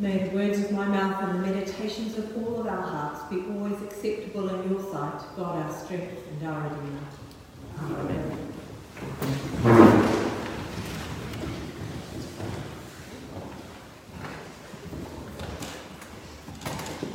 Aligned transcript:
May 0.00 0.28
the 0.28 0.30
words 0.36 0.60
of 0.60 0.70
my 0.70 0.86
mouth 0.86 1.24
and 1.24 1.42
the 1.42 1.52
meditations 1.52 2.16
of 2.16 2.36
all 2.36 2.60
of 2.60 2.68
our 2.68 2.82
hearts 2.82 3.28
be 3.28 3.42
always 3.50 3.82
acceptable 3.82 4.48
in 4.48 4.70
your 4.70 4.80
sight, 4.80 5.20
God 5.34 5.56
our 5.56 5.72
strength 5.72 6.22
and 6.30 6.48
our 6.48 6.62
Redeemer. 6.68 7.00
Amen. 7.80 8.48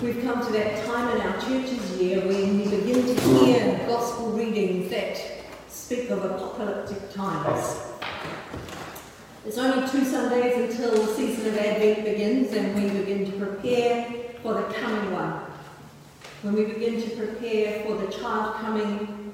We've 0.01 0.21
come 0.21 0.45
to 0.45 0.51
that 0.51 0.85
time 0.85 1.15
in 1.15 1.21
our 1.21 1.39
church's 1.39 1.97
year 1.97 2.19
when 2.19 2.57
we 2.57 2.65
begin 2.65 3.15
to 3.15 3.21
hear 3.21 3.77
gospel 3.87 4.31
readings 4.31 4.89
that 4.89 5.17
speak 5.69 6.09
of 6.09 6.25
apocalyptic 6.25 7.13
times. 7.13 7.82
It's 9.45 9.57
only 9.57 9.85
two 9.89 10.05
Sundays 10.05 10.71
until 10.71 10.91
the 10.91 11.13
season 11.15 11.47
of 11.47 11.57
Advent 11.57 12.05
begins 12.05 12.53
and 12.53 12.73
we 12.75 12.97
begin 12.97 13.29
to 13.29 13.37
prepare 13.37 14.09
for 14.41 14.53
the 14.53 14.63
coming 14.73 15.11
one. 15.11 15.33
When 16.43 16.53
we 16.53 16.63
begin 16.63 17.01
to 17.01 17.09
prepare 17.17 17.83
for 17.83 17.97
the 17.97 18.07
child 18.07 18.55
coming, 18.55 19.33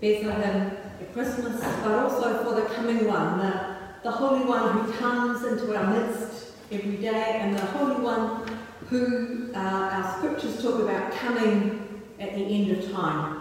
Bethlehem 0.00 0.76
at 1.00 1.12
Christmas, 1.12 1.60
but 1.82 1.90
also 1.90 2.44
for 2.44 2.60
the 2.60 2.66
coming 2.76 3.08
one, 3.08 3.38
the, 3.38 3.76
the 4.04 4.10
Holy 4.12 4.44
One 4.44 4.78
who 4.78 4.92
comes 4.92 5.44
into 5.44 5.76
our 5.76 5.92
midst 5.92 6.52
every 6.70 6.98
day 6.98 7.38
and 7.40 7.58
the 7.58 7.66
Holy 7.66 8.00
One 8.00 8.46
who 8.88 9.50
uh, 9.52 9.58
our 9.58 10.16
scriptures 10.16 10.62
talk 10.62 10.80
about 10.80 11.10
coming 11.10 12.04
at 12.20 12.36
the 12.36 12.40
end 12.40 12.70
of 12.70 12.92
time. 12.92 13.40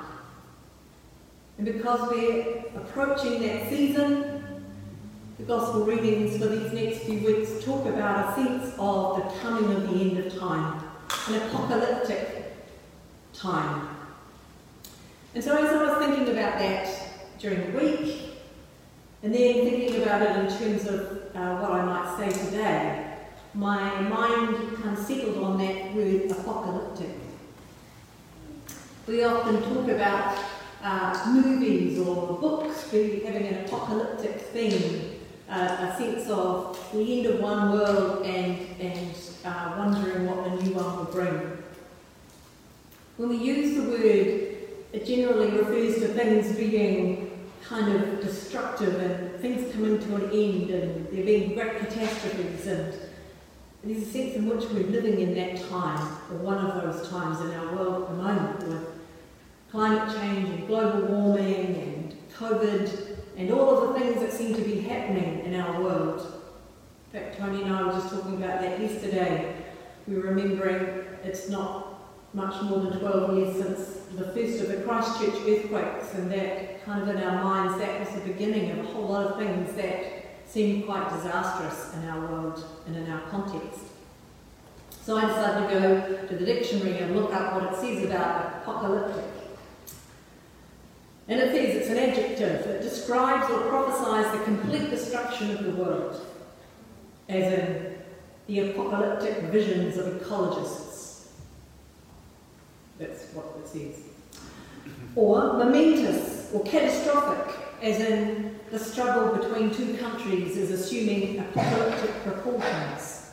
And 1.60 1.68
because 1.68 2.10
we're 2.10 2.64
approaching 2.76 3.44
that 3.44 3.70
season, 3.70 4.33
the 5.38 5.44
Gospel 5.46 5.84
readings 5.86 6.38
for 6.38 6.48
these 6.48 6.72
next 6.72 7.06
few 7.06 7.20
weeks 7.20 7.64
talk 7.66 7.88
about 7.88 8.30
a 8.30 8.36
sense 8.36 8.76
of 8.78 9.16
the 9.18 9.40
coming 9.40 9.72
of 9.72 9.90
the 9.90 10.00
end 10.00 10.18
of 10.20 10.38
time, 10.38 10.84
an 11.28 11.42
apocalyptic 11.42 12.54
time. 13.34 13.90
And 15.34 15.44
so 15.44 15.58
as 15.58 15.72
I 15.72 15.84
was 15.84 16.06
thinking 16.06 16.30
about 16.30 16.60
that 16.60 16.88
during 17.40 17.72
the 17.72 17.80
week, 17.80 18.22
and 19.24 19.34
then 19.34 19.54
thinking 19.68 20.04
about 20.04 20.22
it 20.22 20.38
in 20.38 20.58
terms 20.58 20.88
of 20.88 21.36
uh, 21.36 21.58
what 21.58 21.72
I 21.72 21.84
might 21.84 22.16
say 22.20 22.46
today, 22.46 23.16
my 23.56 24.02
mind 24.02 24.78
kind 24.78 24.98
of 24.98 25.04
settled 25.04 25.44
on 25.44 25.58
that 25.58 25.96
word 25.96 26.30
apocalyptic. 26.30 27.16
We 29.08 29.24
often 29.24 29.64
talk 29.64 29.88
about 29.88 30.38
uh, 30.84 31.26
movies 31.34 31.98
or 32.00 32.38
books 32.38 32.92
having 32.92 33.48
an 33.48 33.66
apocalyptic 33.66 34.42
theme 34.42 35.13
uh, 35.54 35.88
a 35.88 35.96
sense 35.98 36.30
of 36.30 36.90
the 36.92 37.20
end 37.20 37.28
of 37.28 37.40
one 37.40 37.74
world 37.74 38.26
and, 38.26 38.58
and 38.80 39.16
uh, 39.46 39.76
wondering 39.78 40.26
what 40.26 40.44
the 40.46 40.64
new 40.64 40.74
one 40.74 40.98
will 40.98 41.06
bring. 41.06 41.64
When 43.18 43.30
we 43.30 43.38
use 43.38 43.76
the 43.76 43.84
word, 43.84 44.58
it 44.94 45.06
generally 45.06 45.52
refers 45.52 45.96
to 46.02 46.08
things 46.08 46.56
being 46.58 47.48
kind 47.64 47.96
of 47.96 48.22
destructive 48.22 48.96
and 49.00 49.40
things 49.42 49.72
coming 49.74 50.00
to 50.00 50.16
an 50.16 50.32
end 50.32 50.70
and 50.72 51.08
there 51.10 51.24
being 51.24 51.54
great 51.54 51.78
catastrophes 51.78 52.68
and 52.68 52.94
there's 53.84 54.02
a 54.02 54.06
sense 54.06 54.36
in 54.36 54.48
which 54.48 54.64
we're 54.70 54.88
living 54.88 55.20
in 55.20 55.36
that 55.36 55.62
time, 55.70 56.08
or 56.32 56.38
one 56.38 56.58
of 56.58 56.82
those 56.82 57.10
times 57.10 57.42
in 57.42 57.52
our 57.52 57.76
world 57.76 58.04
at 58.04 58.10
the 58.10 58.16
moment 58.16 58.68
with 58.68 58.88
climate 59.70 60.16
change 60.16 60.48
and 60.50 60.68
global 60.68 61.02
warming 61.02 61.76
and 61.76 62.18
COVID 62.34 63.03
and 63.38 63.52
all 63.52 63.78
of 63.78 63.94
the 63.94 64.00
things 64.00 64.22
that 64.22 64.32
seem 64.32 64.54
to 64.56 64.62
be 64.62 64.82
happening 64.82 65.44
in 65.46 65.60
our 65.60 65.82
world. 65.82 66.42
In 67.12 67.20
fact, 67.20 67.38
Tony 67.38 67.64
and 67.64 67.74
I 67.74 67.84
were 67.84 67.94
just 67.94 68.10
talking 68.14 68.36
about 68.36 68.62
that 68.62 68.80
yesterday. 68.80 69.56
We 70.08 70.16
were 70.16 70.24
remembering 70.24 71.06
it's 71.24 71.50
not 71.50 71.94
much 72.34 72.62
more 72.64 72.80
than 72.80 73.00
12 73.00 73.38
years 73.38 73.56
since 73.56 73.94
the 74.16 74.26
first 74.32 74.62
of 74.62 74.68
the 74.68 74.78
Christchurch 74.78 75.36
earthquakes, 75.48 76.14
and 76.16 76.32
that 76.32 76.84
kind 76.86 77.02
of 77.02 77.16
in 77.16 77.24
our 77.24 77.44
minds, 77.44 77.78
that 77.80 78.00
was 78.00 78.10
the 78.10 78.28
beginning 78.32 78.72
of 78.72 78.80
a 78.80 78.84
whole 78.84 79.08
lot 79.08 79.32
of 79.32 79.38
things 79.38 79.74
that 79.76 80.26
seemed 80.48 80.86
quite 80.86 81.10
disastrous 81.10 81.94
in 81.96 82.10
our 82.10 82.28
world 82.28 82.64
and 82.86 82.96
in 82.96 83.10
our 83.10 83.22
context. 83.30 83.80
So 85.02 85.18
I 85.18 85.26
decided 85.26 85.68
to 85.68 85.80
go 85.80 86.28
to 86.28 86.36
the 86.36 86.46
dictionary 86.46 86.98
and 87.00 87.16
look 87.16 87.34
up 87.34 87.56
what 87.56 87.74
it 87.74 87.76
says 87.80 88.06
about 88.06 88.62
apocalyptic. 88.62 89.26
And 91.28 91.40
it 91.40 91.52
says 91.52 91.76
it's 91.76 91.90
an 91.90 91.98
adjective 91.98 92.66
that 92.66 92.82
describes 92.82 93.50
or 93.50 93.62
prophesies 93.70 94.32
the 94.38 94.44
complete 94.44 94.90
destruction 94.90 95.52
of 95.52 95.64
the 95.64 95.72
world, 95.72 96.26
as 97.30 97.54
in 97.54 97.98
the 98.48 98.72
apocalyptic 98.72 99.44
visions 99.44 99.98
of 99.98 100.22
ecologists. 100.22 101.28
That's 103.00 103.24
what 103.34 103.46
it 103.60 103.68
says. 103.68 104.04
Or 105.16 105.54
momentous 105.54 106.52
or 106.54 106.64
catastrophic, 106.64 107.56
as 107.82 108.02
in 108.02 108.60
the 108.70 108.80
struggle 108.80 109.38
between 109.38 109.74
two 109.74 109.98
countries 109.98 110.58
is 110.58 110.72
assuming 110.72 111.40
apocalyptic 111.40 112.12
proportions. 112.24 113.32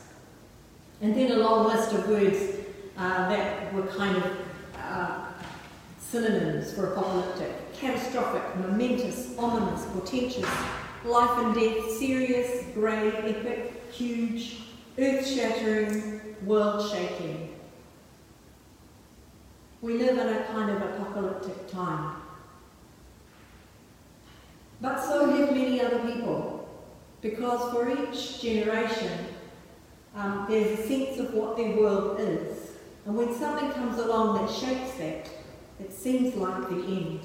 And 1.01 1.15
then 1.15 1.33
a 1.33 1.37
long 1.37 1.67
list 1.67 1.93
of 1.93 2.09
words 2.09 2.39
uh, 2.97 3.29
that 3.31 3.73
were 3.73 3.87
kind 3.87 4.17
of 4.17 4.37
uh, 4.77 5.25
synonyms 6.11 6.73
for 6.73 6.93
apocalyptic 6.93 7.73
catastrophic, 7.73 8.43
momentous, 8.57 9.35
ominous, 9.39 9.85
portentous, 9.93 10.51
life 11.05 11.39
and 11.39 11.55
death, 11.55 11.91
serious, 11.93 12.65
grave, 12.75 13.15
epic, 13.15 13.73
huge, 13.93 14.59
earth 14.99 15.27
shattering, 15.27 16.21
world 16.45 16.91
shaking. 16.91 17.57
We 19.81 19.95
live 19.95 20.19
in 20.19 20.29
a 20.29 20.45
kind 20.45 20.71
of 20.71 20.83
apocalyptic 20.83 21.71
time. 21.71 22.17
But 24.81 25.01
so 25.03 25.31
have 25.31 25.53
many 25.53 25.81
other 25.81 26.01
people, 26.01 26.69
because 27.23 27.73
for 27.73 27.89
each 27.89 28.43
generation 28.43 29.27
um, 30.15 30.47
there's 30.49 30.81
a 30.81 30.87
sense 30.87 31.19
of 31.19 31.33
what 31.33 31.57
their 31.57 31.77
world 31.77 32.19
is. 32.21 32.73
And 33.07 33.17
when 33.17 33.35
something 33.35 33.71
comes 33.73 33.99
along 33.99 34.35
that 34.39 34.53
shakes 34.53 34.99
that, 34.99 35.31
it 35.81 35.93
seems 35.93 36.35
like 36.35 36.69
the 36.69 36.77
end. 36.77 37.21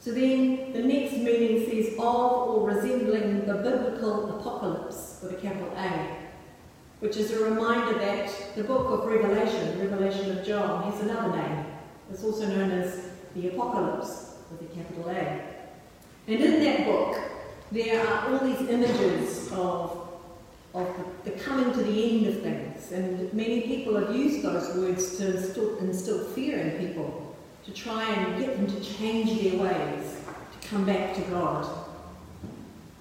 So 0.00 0.10
then 0.12 0.72
the 0.72 0.82
next 0.82 1.12
meaning 1.12 1.64
says 1.68 1.94
of 1.98 1.98
or 1.98 2.68
resembling 2.68 3.46
the 3.46 3.54
biblical 3.54 4.36
apocalypse 4.36 5.20
with 5.22 5.32
a 5.32 5.36
capital 5.36 5.72
A, 5.76 6.16
which 7.00 7.16
is 7.16 7.30
a 7.32 7.44
reminder 7.44 7.98
that 7.98 8.32
the 8.56 8.64
book 8.64 8.90
of 8.90 9.06
Revelation, 9.06 9.78
Revelation 9.78 10.36
of 10.36 10.44
John, 10.44 10.90
has 10.90 11.00
another 11.02 11.36
name. 11.36 11.66
It's 12.10 12.24
also 12.24 12.46
known 12.46 12.72
as 12.72 13.10
the 13.34 13.48
Apocalypse 13.48 14.34
with 14.50 14.70
a 14.70 14.74
capital 14.74 15.08
A. 15.08 15.40
And 16.26 16.40
in 16.40 16.62
that 16.62 16.84
book, 16.84 17.18
there 17.70 18.06
are 18.06 18.28
all 18.28 18.38
these 18.46 18.68
images 18.68 19.50
of, 19.52 20.01
of 20.74 20.88
the, 21.24 21.30
coming 21.32 21.72
to 21.72 21.82
the 21.82 22.16
end 22.16 22.26
of 22.26 22.42
things. 22.42 22.92
And 22.92 23.32
many 23.32 23.62
people 23.62 23.94
have 23.98 24.14
used 24.14 24.42
those 24.42 24.74
words 24.76 25.18
to 25.18 25.36
instill, 25.36 25.78
instill 25.78 26.24
fear 26.30 26.58
in 26.58 26.86
people 26.86 27.36
to 27.64 27.72
try 27.72 28.04
and 28.10 28.38
get 28.40 28.56
them 28.56 28.66
to 28.66 28.80
change 28.80 29.40
their 29.40 29.60
ways, 29.60 30.16
to 30.60 30.68
come 30.68 30.84
back 30.84 31.14
to 31.14 31.20
God. 31.22 31.68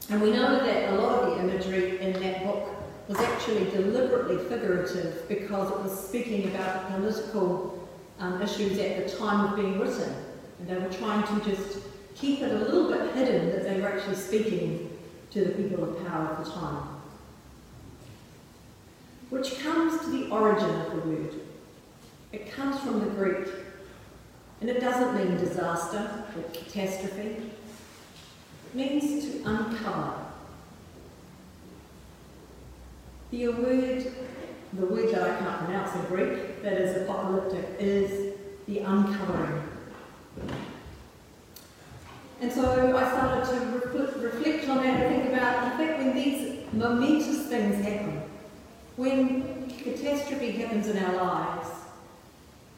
And 0.09 0.21
we 0.21 0.31
know 0.31 0.63
that 0.63 0.93
a 0.93 0.95
lot 0.97 1.23
of 1.23 1.35
the 1.35 1.43
imagery 1.43 1.99
in 1.99 2.13
that 2.21 2.43
book 2.43 2.67
was 3.07 3.17
actually 3.19 3.65
deliberately 3.71 4.37
figurative 4.49 5.27
because 5.27 5.71
it 5.71 5.81
was 5.81 6.07
speaking 6.07 6.47
about 6.49 6.89
the 6.89 6.97
political 6.97 7.89
um, 8.19 8.41
issues 8.41 8.77
at 8.77 9.07
the 9.07 9.17
time 9.17 9.51
of 9.51 9.55
being 9.55 9.79
written. 9.79 10.13
And 10.59 10.67
they 10.67 10.77
were 10.77 10.93
trying 10.93 11.23
to 11.23 11.49
just 11.49 11.79
keep 12.13 12.41
it 12.41 12.51
a 12.51 12.59
little 12.59 12.91
bit 12.91 13.15
hidden 13.15 13.49
that 13.51 13.63
they 13.63 13.79
were 13.81 13.87
actually 13.87 14.15
speaking 14.15 14.97
to 15.31 15.45
the 15.45 15.51
people 15.51 15.83
of 15.83 16.05
power 16.05 16.27
at 16.27 16.45
the 16.45 16.51
time. 16.51 16.90
Which 19.31 19.59
comes 19.59 19.99
to 20.01 20.11
the 20.11 20.29
origin 20.29 20.69
of 20.69 20.91
the 20.91 21.09
word. 21.09 21.33
It 22.31 22.51
comes 22.51 22.79
from 22.81 22.99
the 22.99 23.07
Greek 23.07 23.47
and 24.61 24.69
it 24.69 24.79
doesn't 24.79 25.15
mean 25.15 25.37
disaster 25.37 26.25
or 26.35 26.43
catastrophe. 26.53 27.37
It 28.67 28.75
means 28.75 29.25
to 29.25 29.49
uncover. 29.49 30.13
The 33.31 33.47
word, 33.47 34.11
the 34.73 34.85
word 34.85 35.13
that 35.13 35.23
I 35.23 35.37
can't 35.39 35.65
pronounce 35.65 35.95
in 35.95 36.01
Greek, 36.05 36.61
that 36.61 36.73
is 36.73 37.01
apocalyptic, 37.01 37.65
is 37.79 38.35
the 38.67 38.79
uncovering. 38.79 39.63
And 42.41 42.51
so 42.51 42.95
I 42.95 43.09
started 43.09 43.45
to 43.49 44.19
reflect 44.19 44.67
on 44.69 44.77
that 44.83 45.01
and 45.01 45.15
think 45.15 45.33
about 45.33 45.71
the 45.71 45.83
fact 45.83 45.99
when 45.99 46.13
these 46.13 46.65
momentous 46.73 47.47
things 47.47 47.83
happen, 47.83 48.21
when 49.01 49.67
catastrophe 49.83 50.51
happens 50.51 50.87
in 50.87 51.03
our 51.03 51.15
lives, 51.15 51.69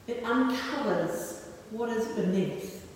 it 0.07 0.23
uncovers 0.23 1.49
what 1.69 1.89
is 1.89 2.07
beneath. 2.15 2.87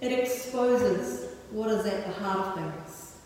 It 0.00 0.10
exposes 0.10 1.36
what 1.52 1.70
is 1.70 1.86
at 1.86 2.04
the 2.04 2.12
heart 2.14 2.48
of 2.48 2.54
things. 2.56 3.18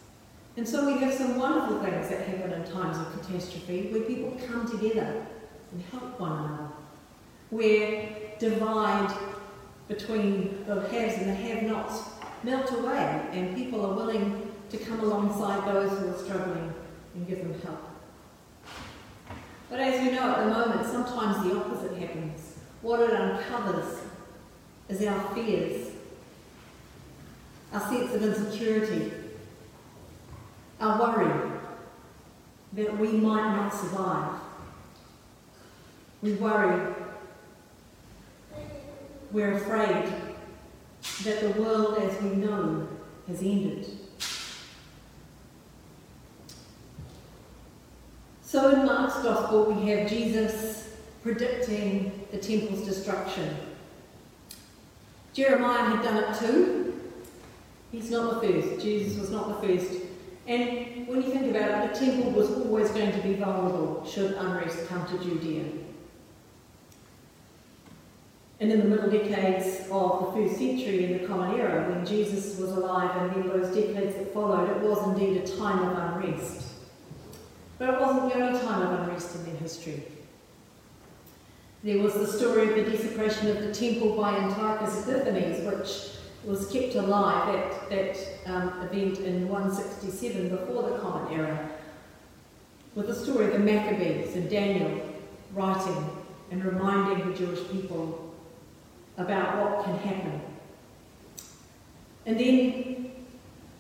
And 0.59 0.69
so 0.69 0.85
we 0.85 1.01
have 1.01 1.15
some 1.15 1.39
wonderful 1.39 1.81
things 1.83 2.11
that 2.11 2.29
happen 2.29 2.53
in 2.53 2.65
times 2.71 2.99
of 2.99 3.11
catastrophe 3.19 3.89
where 3.91 4.03
people 4.03 4.39
come 4.47 4.71
together 4.71 5.27
and 5.73 5.83
help 5.91 6.21
one 6.21 6.33
another, 6.33 6.69
where 7.49 8.11
divide 8.39 9.17
between 9.89 10.63
the 10.67 10.87
haves 10.89 11.17
and 11.17 11.31
the 11.31 11.35
have-nots 11.35 12.03
melt 12.43 12.71
away 12.73 13.29
and 13.33 13.57
people 13.57 13.87
are 13.87 13.95
willing 13.95 14.53
to 14.69 14.77
come 14.77 15.01
alongside 15.01 15.67
those 15.75 15.91
who 15.99 16.11
are 16.11 16.19
struggling 16.19 16.75
and 17.15 17.27
give 17.27 17.39
them 17.39 17.59
help. 17.63 17.88
But 19.71 19.81
as 19.81 20.03
you 20.05 20.13
know, 20.13 20.31
at 20.31 20.45
the 20.45 20.51
moment, 20.51 20.87
sometimes 20.87 21.45
the 21.45 21.57
opposite 21.57 21.97
happens. 21.99 22.55
What 22.81 23.01
it 23.01 23.13
uncovers 23.13 23.99
is 24.89 25.05
our 25.07 25.21
fears, 25.35 25.89
our 27.73 27.81
sense 27.81 28.15
of 28.15 28.23
insecurity, 28.23 29.13
our 30.81 30.99
worry 30.99 31.51
that 32.75 32.99
we 32.99 33.09
might 33.09 33.57
not 33.57 33.75
survive. 33.75 34.41
We 36.23 36.33
worry, 36.35 36.95
we're 39.33 39.53
afraid 39.53 40.13
that 41.25 41.41
the 41.41 41.61
world 41.61 41.99
as 41.99 42.23
we 42.23 42.31
know 42.31 42.89
has 43.27 43.43
ended. 43.43 43.87
So 48.49 48.71
in 48.71 48.87
Mark's 48.87 49.23
Gospel, 49.23 49.65
we 49.75 49.91
have 49.91 50.09
Jesus 50.09 50.89
predicting 51.23 52.27
the 52.31 52.39
temple's 52.39 52.81
destruction. 52.81 53.55
Jeremiah 55.35 55.85
had 55.85 56.03
done 56.03 56.25
it 56.25 56.39
too. 56.39 56.99
He's 57.93 58.11
not 58.11 58.41
the 58.41 58.49
first. 58.49 58.83
Jesus 58.83 59.21
was 59.21 59.29
not 59.29 59.61
the 59.61 59.69
first. 59.69 59.93
And 60.47 61.07
when 61.07 61.23
you 61.23 61.31
think 61.31 61.55
about 61.55 61.91
it, 61.91 61.93
the 61.93 62.01
temple 62.07 62.31
was 62.31 62.51
always 62.53 62.91
going 62.93 63.13
to 63.13 63.19
be 63.19 63.35
vulnerable 63.35 64.07
should 64.07 64.33
unrest 64.33 64.87
come 64.87 65.07
to 65.09 65.23
Judea. 65.23 65.65
And 68.61 68.73
in 68.73 68.79
the 68.79 68.87
middle 68.87 69.11
decades 69.11 69.91
of 69.91 70.25
the 70.25 70.33
first 70.33 70.57
century 70.57 71.05
in 71.05 71.21
the 71.21 71.29
Common 71.29 71.61
Era, 71.61 71.87
when 71.91 72.07
Jesus 72.07 72.59
was 72.59 72.71
alive 72.71 73.15
and 73.15 73.31
then 73.31 73.49
those 73.49 73.75
decades 73.75 74.17
that 74.17 74.33
followed, 74.33 74.71
it 74.71 74.81
was 74.81 75.07
indeed 75.09 75.37
a 75.37 75.47
time 75.59 75.81
of 75.81 76.23
unrest. 76.23 76.78
But 77.79 77.91
it 77.91 78.01
wasn't 78.01 78.33
the 78.33 78.41
only 78.41 78.59
time 78.59 78.83
of 78.83 79.01
unrest 79.01 79.37
in 79.37 79.45
their 79.45 79.57
history. 79.57 80.03
There 81.85 82.03
was 82.03 82.15
the 82.15 82.27
story 82.27 82.69
of 82.69 82.75
the 82.75 82.91
desecration 82.91 83.49
of 83.51 83.61
the 83.61 83.73
temple 83.73 84.17
by 84.17 84.37
Antiochus 84.37 85.07
Epiphanes, 85.07 85.65
which 85.65 86.19
was 86.45 86.69
kept 86.73 86.97
alive 86.97 87.55
at 87.55 87.91
that 87.91 88.17
um, 88.47 88.69
event 88.83 89.21
in 89.21 89.49
167 89.49 90.49
before 90.49 90.91
the 90.91 90.99
Common 90.99 91.33
Era, 91.33 91.71
with 92.97 93.07
the 93.07 93.15
story 93.15 93.47
of 93.47 93.53
the 93.53 93.59
Maccabees 93.61 94.35
and 94.35 94.51
Daniel 94.51 95.01
writing 95.55 96.11
and 96.51 96.65
reminding 96.65 97.31
the 97.31 97.37
Jewish 97.37 97.61
people 97.71 98.35
about 99.17 99.59
what 99.59 99.85
can 99.85 99.99
happen. 99.99 100.41
And 102.27 102.41
then 102.41 103.08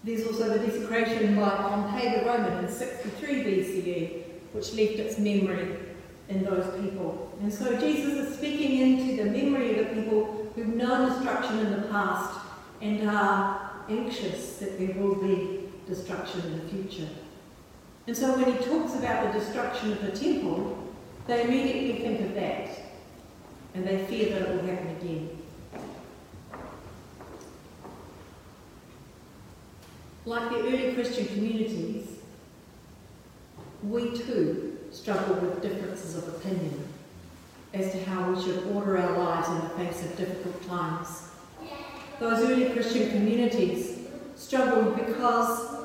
there's 0.05 0.27
also 0.27 0.56
the 0.56 0.65
desecration 0.65 1.37
by 1.37 1.50
Pompey 1.50 2.09
the 2.09 2.25
Roman 2.25 2.65
in 2.65 2.71
63 2.71 3.29
BCE, 3.45 4.23
which 4.53 4.73
left 4.75 4.93
its 4.95 5.19
memory 5.19 5.77
in 6.29 6.45
those 6.45 6.67
people. 6.81 7.37
And 7.41 7.53
so 7.53 7.79
Jesus 7.79 8.12
is 8.15 8.37
speaking 8.37 8.79
into 8.79 9.23
the 9.23 9.31
memory 9.31 9.79
of 9.79 9.89
the 9.89 9.95
people 9.95 10.50
who've 10.55 10.69
known 10.69 11.11
destruction 11.11 11.59
in 11.59 11.73
the 11.73 11.89
past 11.89 12.39
and 12.81 13.09
are 13.09 13.71
anxious 13.89 14.59
that 14.59 14.79
there 14.79 14.95
will 15.03 15.17
be 15.17 15.69
destruction 15.87 16.41
in 16.43 16.59
the 16.61 16.69
future. 16.69 17.09
And 18.06 18.17
so 18.17 18.37
when 18.37 18.53
he 18.53 18.65
talks 18.65 18.95
about 18.95 19.33
the 19.33 19.39
destruction 19.39 19.93
of 19.93 20.00
the 20.03 20.12
temple, 20.12 20.93
they 21.27 21.45
immediately 21.45 22.03
think 22.03 22.21
of 22.21 22.35
that 22.35 22.71
and 23.75 23.87
they 23.87 24.05
fear 24.06 24.31
that 24.31 24.49
it 24.49 24.55
will 24.55 24.69
happen 24.69 24.97
again. 24.97 25.38
Like 30.29 30.51
the 30.51 30.59
early 30.59 30.93
Christian 30.93 31.27
communities, 31.27 32.07
we 33.83 34.11
too 34.11 34.79
struggle 34.91 35.37
with 35.37 35.63
differences 35.63 36.17
of 36.17 36.29
opinion 36.29 36.87
as 37.73 37.93
to 37.93 38.05
how 38.05 38.31
we 38.31 38.43
should 38.43 38.67
order 38.75 38.99
our 38.99 39.17
lives 39.17 39.49
in 39.49 39.55
the 39.61 39.69
face 39.71 40.05
of 40.05 40.19
difficult 40.19 40.69
times. 40.69 41.31
Those 42.21 42.45
early 42.45 42.69
Christian 42.75 43.11
communities 43.11 44.01
struggled 44.37 44.97
because 44.97 45.79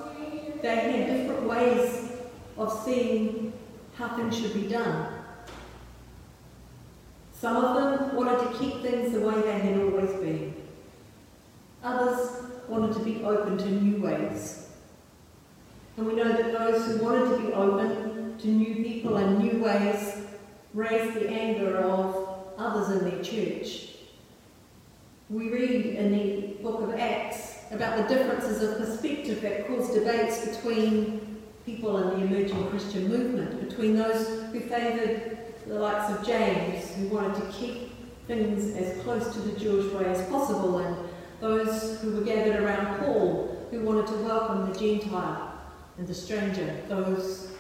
they 0.62 0.76
had 0.76 1.08
different 1.08 1.44
ways 1.48 2.12
of 2.58 2.84
seeing 2.84 3.54
how 3.96 4.10
things 4.18 4.38
should 4.38 4.54
be 4.54 4.68
done. 4.68 5.22
Some 7.32 7.56
of 7.56 7.76
them 7.78 8.14
wanted 8.18 8.40
to 8.52 8.60
keep 8.60 8.82
things 8.82 9.14
the 9.14 9.22
way 9.22 9.42
they 9.42 9.58
had 9.58 9.80
always 9.80 10.12
been. 10.20 10.54
Others 11.82 12.53
wanted 12.68 12.94
to 12.94 13.00
be 13.04 13.24
open 13.24 13.58
to 13.58 13.70
new 13.70 14.02
ways. 14.02 14.70
And 15.98 16.08
we 16.08 16.14
know 16.14 16.30
that 16.30 16.54
those 16.54 16.86
who 16.88 17.04
wanted 17.04 17.38
to 17.38 17.48
be 17.48 17.54
open 17.54 18.38
to 18.40 18.48
new 18.48 18.84
people 18.84 19.18
and 19.18 19.40
new 19.40 19.64
ways 19.64 20.18
raised 20.74 21.14
the 21.16 21.30
anger 21.30 21.78
of 21.78 22.40
others 22.58 22.98
in 22.98 23.10
their 23.10 23.24
church. 23.24 23.90
We 25.30 25.50
read 25.50 25.86
in 25.86 26.12
the 26.12 26.64
book 26.64 26.82
of 26.82 26.96
Acts 26.96 27.60
about 27.72 27.98
the 27.98 28.14
differences 28.14 28.62
of 28.62 28.78
perspective 28.78 29.42
that 29.42 29.68
caused 29.68 29.94
debates 29.94 30.46
between 30.46 31.42
people 31.66 31.98
in 31.98 32.20
the 32.20 32.26
emerging 32.26 32.68
Christian 32.70 33.08
movement, 33.08 33.70
between 33.70 33.96
those 33.96 34.28
who 34.52 34.60
favoured 34.60 35.38
the 35.68 35.76
likes 35.76 36.12
of 36.12 36.26
James, 36.26 36.92
who 36.96 37.08
wanted 37.08 37.36
to 37.36 37.52
keep 37.52 37.92
things 38.28 38.76
as 38.76 39.02
close 39.04 39.34
to 39.34 39.40
the 39.40 39.60
Jewish 39.60 39.92
way 39.94 40.06
as 40.06 40.28
possible, 40.30 40.80
and 40.80 40.98
those 41.40 42.00
who 42.02 42.16
were 42.16 42.22
gathered 42.22 42.62
around 42.62 43.00
Paul, 43.00 43.68
who 43.72 43.82
wanted 43.82 44.08
to 44.08 44.14
welcome 44.24 44.72
the 44.72 44.73
Gentile 44.84 45.54
and 45.98 46.06
the 46.06 46.14
stranger, 46.14 46.76
those 46.90 47.54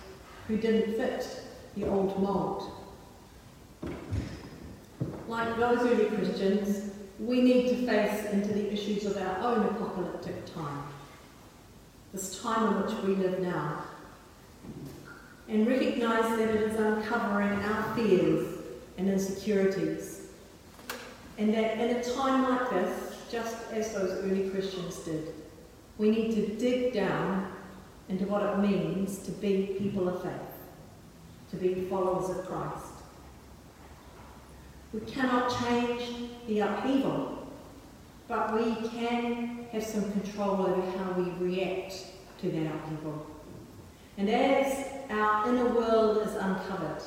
who 0.48 0.58
didn't 0.58 0.98
fit 0.98 1.26
the 1.78 1.88
old 1.88 2.22
mould. 2.22 2.70
Like 5.30 5.58
those 5.58 5.80
early 5.80 6.06
Christians, 6.06 6.92
we 7.20 7.42
need 7.42 7.70
to 7.70 7.88
face 7.88 8.26
into 8.26 8.54
the 8.54 8.74
issues 8.74 9.06
of 9.06 9.16
our 9.16 9.38
own 9.38 9.66
apocalyptic 9.68 10.54
time, 10.54 10.84
this 12.14 12.42
time 12.42 12.74
in 12.74 12.82
which 12.82 13.04
we 13.04 13.16
live 13.16 13.40
now, 13.40 13.86
and 15.48 15.66
recognise 15.66 16.38
that 16.38 16.50
it 16.50 16.62
is 16.62 16.78
uncovering 16.78 17.54
our 17.54 17.96
fears 17.96 18.58
and 18.98 19.10
insecurities, 19.10 20.28
and 21.38 21.54
that 21.54 21.78
in 21.78 21.96
a 21.96 22.04
time 22.04 22.50
like 22.50 22.70
this, 22.70 23.16
just 23.32 23.56
as 23.72 23.94
those 23.94 24.12
early 24.26 24.50
Christians 24.50 24.98
did. 24.98 25.34
We 25.98 26.10
need 26.10 26.36
to 26.36 26.56
dig 26.56 26.94
down 26.94 27.52
into 28.10 28.26
what 28.26 28.44
it 28.44 28.60
means 28.60 29.20
to 29.20 29.32
be 29.32 29.76
people 29.78 30.10
of 30.10 30.22
faith, 30.24 30.32
to 31.52 31.58
be 31.58 31.86
followers 31.90 32.30
of 32.36 32.46
Christ. 32.46 32.94
We 34.92 35.02
cannot 35.02 35.54
change 35.64 36.30
the 36.48 36.60
upheaval, 36.60 37.48
but 38.28 38.54
we 38.54 38.90
can 38.90 39.68
have 39.72 39.84
some 39.84 40.12
control 40.12 40.68
over 40.68 40.98
how 40.98 41.12
we 41.14 41.30
react 41.44 41.96
to 42.42 42.52
that 42.52 42.68
upheaval. 42.68 43.26
And 44.18 44.30
as 44.30 44.88
our 45.10 45.50
inner 45.50 45.74
world 45.74 46.28
is 46.28 46.36
uncovered, 46.36 47.02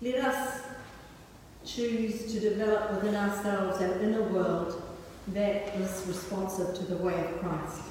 let 0.00 0.16
us 0.16 0.62
choose 1.64 2.32
to 2.32 2.38
develop 2.38 2.92
within 2.92 3.16
ourselves 3.16 3.80
our 3.82 3.98
inner 4.00 4.22
world 4.22 4.82
that 5.28 5.74
is 5.76 6.04
responsive 6.06 6.74
to 6.76 6.84
the 6.84 6.96
way 6.96 7.14
of 7.14 7.40
Christ. 7.40 7.82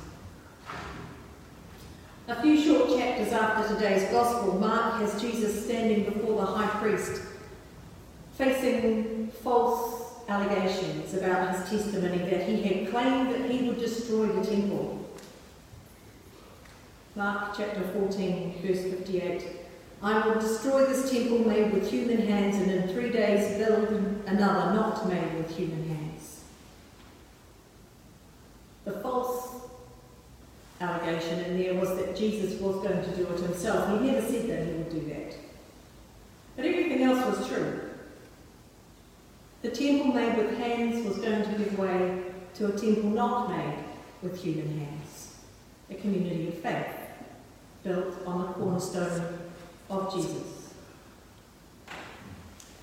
A 2.27 2.41
few 2.41 2.59
short 2.59 2.97
chapters 2.97 3.31
after 3.33 3.75
today's 3.75 4.09
Gospel, 4.09 4.55
Mark 4.59 5.01
has 5.01 5.21
Jesus 5.21 5.65
standing 5.65 6.05
before 6.05 6.41
the 6.41 6.45
high 6.45 6.79
priest, 6.79 7.21
facing 8.35 9.31
false 9.43 10.13
allegations 10.27 11.13
about 11.13 11.55
his 11.55 11.69
testimony 11.69 12.17
that 12.29 12.47
he 12.47 12.63
had 12.63 12.89
claimed 12.89 13.31
that 13.31 13.49
he 13.49 13.67
would 13.67 13.77
destroy 13.77 14.25
the 14.27 14.43
temple. 14.43 15.07
Mark 17.15 17.55
chapter 17.55 17.81
14, 17.81 18.61
verse 18.65 18.81
58. 18.81 19.45
I 20.01 20.27
will 20.27 20.39
destroy 20.39 20.85
this 20.85 21.11
temple 21.11 21.47
made 21.47 21.73
with 21.73 21.89
human 21.89 22.27
hands, 22.27 22.55
and 22.57 22.71
in 22.71 22.87
three 22.89 23.11
days 23.11 23.57
build 23.57 23.89
another 24.25 24.73
not 24.73 25.07
made 25.07 25.35
with 25.35 25.55
human 25.55 25.87
hands. 25.87 26.43
The 28.83 28.91
false 28.91 29.69
allegation 30.81 31.39
in 31.45 31.57
there 31.57 31.73
was 31.75 31.89
Jesus 32.15 32.59
was 32.59 32.75
going 32.77 33.03
to 33.03 33.15
do 33.15 33.27
it 33.27 33.39
himself. 33.39 33.99
He 33.99 34.07
never 34.07 34.25
said 34.25 34.49
that 34.49 34.65
he 34.67 34.73
would 34.73 34.89
do 34.89 35.01
that. 35.09 35.35
But 36.55 36.65
everything 36.65 37.03
else 37.03 37.37
was 37.37 37.47
true. 37.47 37.81
The 39.61 39.69
temple 39.71 40.13
made 40.13 40.37
with 40.37 40.57
hands 40.57 41.05
was 41.05 41.17
going 41.17 41.43
to 41.43 41.49
give 41.57 41.77
way 41.77 42.23
to 42.55 42.67
a 42.67 42.71
temple 42.71 43.09
not 43.09 43.49
made 43.49 43.83
with 44.21 44.41
human 44.41 44.79
hands, 44.79 45.35
a 45.89 45.95
community 45.95 46.47
of 46.49 46.55
faith. 46.59 46.95
built 47.83 48.15
on 48.25 48.41
the 48.41 48.53
cornerstone 48.53 49.39
of 49.91 50.13
Jesus. 50.13 50.73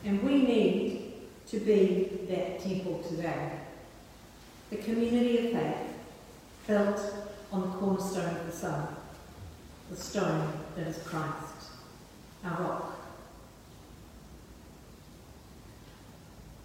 And 0.04 0.22
we 0.22 0.42
need 0.42 1.12
to 1.48 1.58
be 1.58 2.26
that 2.28 2.60
temple 2.60 3.02
today. 3.08 3.58
The 4.70 4.76
community 4.76 5.38
of 5.38 5.52
faith 5.52 5.76
built 6.66 7.14
on 7.52 7.62
the 7.62 7.76
cornerstone 7.78 8.36
of 8.36 8.46
the 8.46 8.52
Son, 8.52 8.88
the 9.90 9.96
stone 9.96 10.52
that 10.76 10.86
is 10.86 10.98
Christ, 11.04 11.70
our 12.44 12.62
rock. 12.62 12.92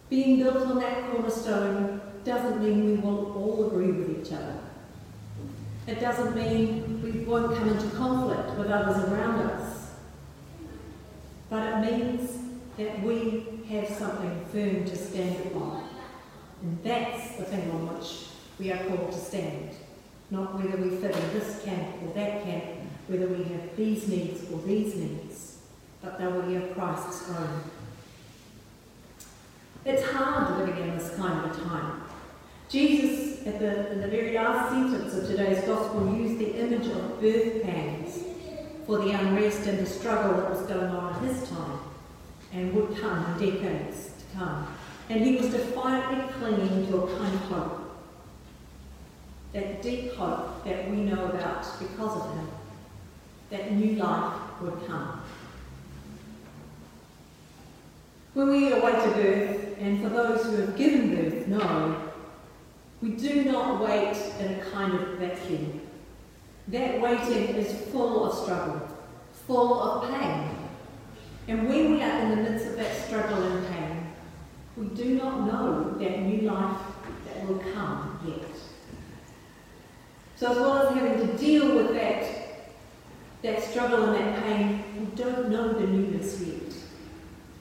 Being 0.10 0.38
built 0.40 0.58
on 0.58 0.80
that 0.80 1.12
cornerstone 1.12 2.02
doesn't 2.24 2.64
mean 2.64 2.86
we 2.86 2.98
will 2.98 3.34
all 3.34 3.68
agree 3.68 3.92
with 3.92 4.26
each 4.26 4.34
other. 4.34 4.60
It 5.86 6.00
doesn't 6.00 6.36
mean 6.36 7.02
we 7.02 7.24
won't 7.26 7.58
come 7.58 7.70
into 7.70 7.96
conflict 7.96 8.58
with 8.58 8.68
others 8.68 9.04
around 9.10 9.50
us. 9.50 9.92
But 11.50 11.66
it 11.66 11.92
means 11.92 12.38
that 12.78 13.02
we 13.02 13.46
have 13.70 13.90
something 13.90 14.46
firm 14.52 14.86
to 14.86 14.96
stand 14.96 15.46
upon. 15.48 15.88
And 16.62 16.84
that's 16.84 17.38
the 17.38 17.44
thing 17.44 17.72
on 17.72 17.96
which 17.96 18.26
we 18.60 18.72
are 18.72 18.84
called 18.86 19.12
to 19.12 19.18
stand. 19.18 19.72
Not 20.30 20.56
whether 20.56 20.78
we 20.78 20.90
fit 20.98 21.16
in 21.16 21.34
this 21.34 21.64
camp 21.64 22.04
or 22.04 22.14
that 22.14 22.44
camp, 22.44 22.64
whether 23.08 23.28
we 23.28 23.44
have 23.46 23.76
these 23.76 24.08
needs 24.08 24.52
or 24.52 24.60
these 24.62 24.96
needs, 24.96 25.58
but 26.02 26.20
that 26.20 26.46
we 26.46 26.58
are 26.58 26.68
Christ's 26.74 27.30
own. 27.30 27.64
It's 29.86 30.04
hard 30.04 30.60
living 30.60 30.84
in 30.84 30.98
this 30.98 31.16
kind 31.16 31.50
of 31.50 31.58
a 31.58 31.64
time. 31.64 32.02
Jesus, 32.70 33.40
the, 33.40 33.92
in 33.94 34.02
the 34.02 34.08
very 34.10 34.34
last 34.34 34.72
sentence 34.72 35.14
of 35.14 35.26
today's 35.26 35.64
Gospel, 35.64 36.14
used 36.18 36.40
the 36.40 36.60
image 36.60 36.88
of 36.88 37.22
birth 37.22 37.64
pangs 37.64 38.24
for 38.86 38.98
the 38.98 39.12
unrest 39.12 39.66
and 39.68 39.80
the 39.80 39.86
struggle 39.86 40.42
that 40.42 40.50
was 40.50 40.62
going 40.64 40.92
on 40.92 41.24
in 41.24 41.30
his 41.34 41.50
time 41.50 41.80
and 42.52 42.74
would 42.74 42.98
come 42.98 43.40
in 43.40 43.52
decades 43.52 44.12
to 44.20 44.38
come. 44.38 44.68
And 45.10 45.24
he 45.24 45.38
was 45.38 45.50
defiantly 45.50 46.28
clinging 46.34 46.88
to 46.88 46.98
a 46.98 47.18
kind 47.18 47.34
of 47.34 47.42
hope. 47.42 47.82
That 49.54 49.82
deep 49.82 50.14
hope 50.16 50.66
that 50.66 50.90
we 50.90 50.98
know 50.98 51.26
about 51.28 51.66
because 51.80 52.22
of 52.22 52.36
him. 52.36 52.50
That 53.50 53.72
new 53.72 53.96
life 53.96 54.34
would 54.62 54.88
come. 54.88 55.22
When 58.34 58.50
we 58.50 58.72
await 58.72 58.96
a 58.96 59.12
birth, 59.12 59.78
and 59.80 60.02
for 60.02 60.10
those 60.10 60.46
who 60.46 60.58
have 60.58 60.78
given 60.78 61.16
birth 61.16 61.48
know, 61.48 62.12
we 63.02 63.10
do 63.12 63.46
not 63.46 63.82
wait 63.82 64.16
in 64.40 64.60
a 64.60 64.66
kind 64.72 64.94
of 64.94 65.20
vacuum. 65.20 65.82
That 66.68 67.00
waiting 67.00 67.56
is 67.56 67.90
full 67.90 68.26
of 68.26 68.38
struggle, 68.38 68.88
full 69.48 69.82
of 69.82 70.12
pain. 70.12 70.50
And 71.48 71.70
when 71.70 71.94
we 71.94 72.04
are 72.04 72.20
in 72.20 72.30
the 72.32 72.36
midst 72.50 72.68
of 72.68 72.76
that 72.76 73.08
struggle 73.08 73.42
and 73.42 73.68
pain, 73.68 74.14
we 74.76 74.88
do 74.88 75.16
not 75.16 75.46
know 75.46 75.96
that 75.98 76.20
new 76.20 76.42
life 76.42 76.82
that 77.26 77.48
will 77.48 77.60
come 77.74 78.20
yet. 78.28 78.52
So 80.36 80.52
as 80.52 80.58
well 80.58 80.88
as 80.88 80.94
having 80.94 81.26
to 81.26 81.38
deal 81.38 81.76
with 81.76 81.94
that, 81.94 82.17
that 83.44 83.64
struggle 83.64 84.06
and 84.06 84.16
that 84.16 84.44
pain, 84.44 84.84
we 85.00 85.06
don't 85.16 85.50
know 85.50 85.74
the 85.74 85.86
newness 85.86 86.42
yet. 86.42 86.74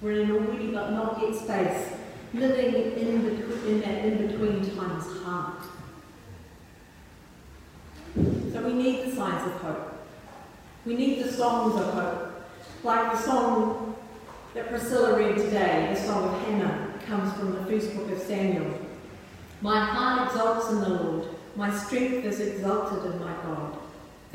We're 0.01 0.23
in 0.23 0.31
a 0.31 0.35
already 0.35 0.69
but 0.69 0.91
not 0.91 1.21
yet 1.21 1.35
space, 1.35 1.95
living 2.33 2.75
in, 2.75 3.23
between, 3.23 3.67
in 3.67 3.81
that 3.81 4.05
in-between 4.05 4.77
time 4.77 4.99
is 4.99 5.23
hard. 5.23 5.63
So 8.53 8.63
we 8.63 8.73
need 8.73 9.07
the 9.07 9.17
signs 9.17 9.47
of 9.47 9.61
hope. 9.61 9.93
We 10.85 10.95
need 10.95 11.23
the 11.23 11.33
songs 11.33 11.81
of 11.81 11.93
hope, 11.95 12.49
like 12.83 13.13
the 13.13 13.19
song 13.19 13.97
that 14.55 14.69
Priscilla 14.69 15.19
read 15.19 15.37
today, 15.37 15.91
the 15.93 16.01
song 16.01 16.25
of 16.25 16.41
Hannah, 16.43 16.95
comes 17.07 17.33
from 17.35 17.53
the 17.53 17.65
first 17.67 17.95
book 17.95 18.11
of 18.11 18.19
Samuel. 18.21 18.79
My 19.61 19.85
heart 19.85 20.29
exalts 20.29 20.71
in 20.71 20.81
the 20.81 20.89
Lord, 20.89 21.29
my 21.57 21.77
strength 21.77 22.25
is 22.25 22.41
exalted 22.41 23.13
in 23.13 23.21
my 23.21 23.35
God. 23.43 23.79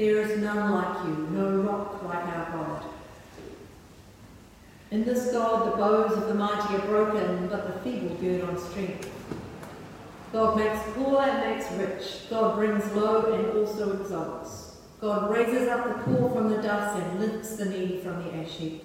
There 0.01 0.20
is 0.22 0.39
none 0.39 0.72
like 0.72 1.05
you, 1.05 1.27
no 1.29 1.62
rock 1.62 2.01
like 2.01 2.25
our 2.25 2.51
God. 2.53 2.86
In 4.89 5.03
this 5.03 5.31
God, 5.31 5.72
the 5.72 5.77
bows 5.77 6.17
of 6.17 6.27
the 6.27 6.34
mighty 6.34 6.75
are 6.75 6.88
broken, 6.88 7.48
but 7.50 7.67
the 7.67 7.79
feeble 7.81 8.15
gird 8.15 8.50
on 8.50 8.58
strength. 8.58 9.08
God 10.34 10.58
makes 10.58 10.79
poor 10.96 11.22
and 11.22 11.48
makes 11.48 11.72
rich. 11.74 12.27
God 12.31 12.55
brings 12.55 12.91
low 12.93 13.31
and 13.31 13.55
also 13.55 14.01
exalts. 14.01 14.77
God 15.00 15.29
raises 15.29 15.67
up 15.67 15.86
the 15.86 16.03
poor 16.03 16.31
from 16.31 16.50
the 16.50 16.63
dust 16.63 17.00
and 17.00 17.20
lifts 17.20 17.58
the 17.58 17.65
needy 17.65 18.00
from 18.00 18.24
the 18.24 18.34
ash 18.38 18.53
heap. 18.53 18.84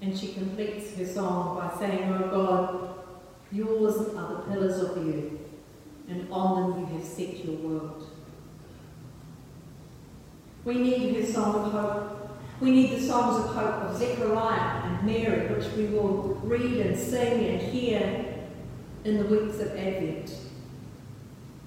And 0.00 0.16
she 0.16 0.32
completes 0.32 0.96
her 0.96 1.06
song 1.06 1.58
by 1.58 1.76
saying, 1.76 2.12
O 2.12 2.30
God, 2.30 3.04
yours 3.50 4.14
are 4.14 4.28
the 4.28 4.42
pillars 4.42 4.78
of 4.78 4.94
the 4.94 5.12
earth, 5.12 5.40
and 6.08 6.28
on 6.30 6.70
them 6.70 6.80
you 6.82 6.98
have 6.98 7.04
set 7.04 7.44
your 7.44 7.56
world. 7.56 8.13
We 10.64 10.74
need 10.78 11.16
her 11.16 11.26
song 11.32 11.54
of 11.56 11.72
hope 11.72 12.14
we 12.60 12.70
need 12.70 12.92
the 12.92 13.00
songs 13.00 13.44
of 13.44 13.54
hope 13.54 13.82
of 13.82 13.96
Zechariah 13.96 14.84
and 14.84 15.04
Mary, 15.04 15.48
which 15.48 15.70
we 15.72 15.86
will 15.86 16.40
read 16.44 16.86
and 16.86 16.98
sing 16.98 17.46
and 17.46 17.60
hear 17.60 18.24
in 19.04 19.18
the 19.18 19.24
weeks 19.24 19.58
of 19.58 19.76
Advent. 19.76 20.34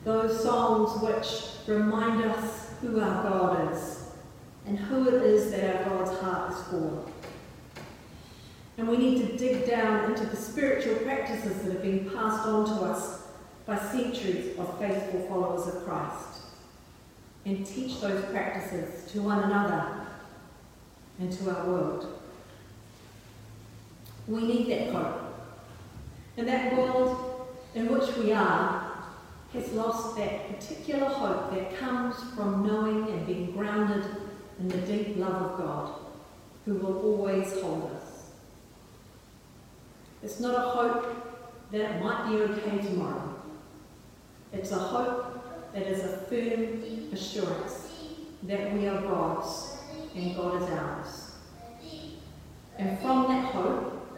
Those 0.05 0.41
songs 0.41 1.01
which 1.03 1.67
remind 1.67 2.23
us 2.23 2.71
who 2.81 2.99
our 3.01 3.23
God 3.23 3.73
is 3.73 4.05
and 4.65 4.79
who 4.79 5.07
it 5.09 5.21
is 5.23 5.51
that 5.51 5.75
our 5.75 5.83
God's 5.83 6.19
heart 6.19 6.53
is 6.53 6.61
for. 6.63 7.05
And 8.77 8.87
we 8.87 8.97
need 8.97 9.27
to 9.27 9.37
dig 9.37 9.67
down 9.67 10.11
into 10.11 10.25
the 10.25 10.35
spiritual 10.35 10.95
practices 10.95 11.63
that 11.63 11.73
have 11.73 11.81
been 11.81 12.09
passed 12.09 12.47
on 12.47 12.65
to 12.65 12.85
us 12.85 13.23
by 13.65 13.77
centuries 13.77 14.57
of 14.57 14.79
faithful 14.79 15.27
followers 15.27 15.67
of 15.67 15.83
Christ 15.83 16.36
and 17.47 17.65
teach 17.65 18.01
those 18.01 18.25
practices 18.25 19.09
to 19.09 19.21
one 19.21 19.41
another 19.41 20.05
and 21.17 21.31
to 21.31 21.49
our 21.49 21.65
world. 21.65 22.19
We 24.27 24.41
need 24.41 24.69
that 24.69 24.91
hope. 24.91 25.23
And 26.35 26.45
that 26.45 26.75
world 26.75 27.47
in 27.73 27.87
which 27.87 28.13
we 28.17 28.33
are 28.33 29.05
has 29.53 29.71
lost 29.71 30.17
that 30.17 30.49
particular 30.49 31.07
hope 31.07 31.53
that 31.53 31.79
comes 31.79 32.17
from 32.35 32.67
knowing 32.67 33.07
and 33.07 33.25
being 33.25 33.53
grounded 33.53 34.03
in 34.59 34.67
the 34.67 34.79
deep 34.79 35.15
love 35.15 35.41
of 35.41 35.57
God, 35.57 35.91
who 36.65 36.73
will 36.73 36.99
always 36.99 37.49
hold 37.61 37.91
us. 37.95 38.31
It's 40.21 40.41
not 40.41 40.53
a 40.53 40.69
hope 40.69 41.71
that 41.71 41.79
it 41.79 42.03
might 42.03 42.29
be 42.29 42.35
okay 42.39 42.85
tomorrow. 42.85 43.35
It's 44.51 44.71
a 44.73 44.79
hope 44.79 45.26
that 45.77 45.85
is 45.85 46.03
a 46.05 46.17
firm 46.25 47.13
assurance 47.13 47.91
that 48.43 48.73
we 48.73 48.87
are 48.87 48.99
God's 49.01 49.77
and 50.15 50.35
God 50.35 50.63
is 50.63 50.69
ours. 50.71 51.35
And 52.79 52.97
from 52.97 53.27
that 53.27 53.53
hope 53.53 54.17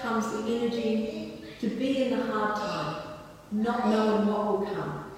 comes 0.00 0.30
the 0.30 0.54
energy 0.54 1.42
to 1.58 1.68
be 1.68 2.04
in 2.04 2.10
the 2.16 2.24
hard 2.26 2.54
time, 2.54 3.02
not 3.50 3.88
knowing 3.88 4.28
what 4.28 4.46
will 4.46 4.66
come. 4.66 5.10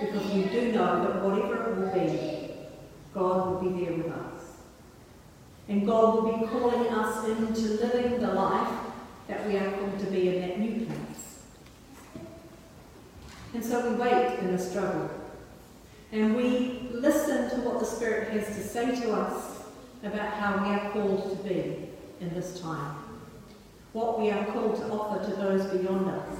Because 0.00 0.32
we 0.34 0.42
do 0.44 0.72
know 0.72 1.02
that 1.02 1.24
whatever 1.24 1.70
it 1.70 1.78
will 1.78 2.06
be, 2.06 2.50
God 3.14 3.48
will 3.48 3.70
be 3.70 3.84
there 3.84 3.94
with 3.94 4.12
us. 4.12 4.56
And 5.68 5.86
God 5.86 6.14
will 6.14 6.38
be 6.38 6.46
calling 6.46 6.92
us 6.92 7.26
into 7.26 7.82
living 7.82 8.20
the 8.20 8.34
life 8.34 8.74
that 9.28 9.46
we 9.46 9.56
are 9.56 9.70
called 9.70 9.98
to 9.98 10.06
be 10.06 10.28
in 10.28 10.42
that 10.42 10.58
new 10.58 10.84
place. 10.84 11.01
And 13.54 13.64
so 13.64 13.90
we 13.90 13.96
wait 13.96 14.38
in 14.38 14.56
the 14.56 14.58
struggle 14.58 15.10
and 16.12 16.36
we 16.36 16.88
listen 16.92 17.48
to 17.50 17.56
what 17.66 17.80
the 17.80 17.86
Spirit 17.86 18.30
has 18.32 18.46
to 18.48 18.62
say 18.62 19.00
to 19.00 19.12
us 19.12 19.62
about 20.02 20.34
how 20.34 20.62
we 20.62 20.74
are 20.74 20.90
called 20.90 21.30
to 21.30 21.48
be 21.48 21.88
in 22.20 22.34
this 22.34 22.60
time, 22.60 22.96
what 23.94 24.20
we 24.20 24.30
are 24.30 24.44
called 24.46 24.76
to 24.76 24.84
offer 24.90 25.24
to 25.24 25.36
those 25.36 25.64
beyond 25.78 26.10
us, 26.10 26.38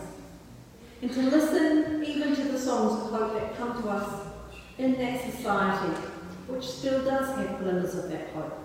and 1.01 1.11
to 1.11 1.23
listen 1.23 2.05
even 2.05 2.37
to 2.37 2.45
the 2.45 2.59
songs 2.59 3.03
of 3.03 3.11
hope 3.19 3.33
that 3.35 3.57
come 3.57 3.83
to 3.83 3.89
us 3.89 4.27
in 4.79 4.93
that 4.93 5.33
society 5.33 5.93
which 6.49 6.65
still 6.65 7.03
does 7.05 7.35
have 7.37 7.59
glimmers 7.61 7.95
of 7.95 8.11
that 8.11 8.29
hope. 8.35 8.59